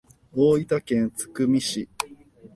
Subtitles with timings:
[0.33, 1.87] 大分県津久見市